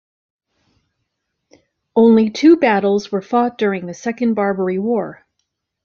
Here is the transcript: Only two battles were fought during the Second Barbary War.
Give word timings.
Only 1.95 2.31
two 2.31 2.57
battles 2.57 3.11
were 3.11 3.21
fought 3.21 3.59
during 3.59 3.85
the 3.85 3.93
Second 3.93 4.33
Barbary 4.33 4.79
War. 4.79 5.27